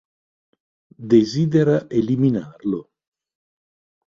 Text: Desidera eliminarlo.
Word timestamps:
Desidera 1.13 1.77
eliminarlo. 1.99 2.81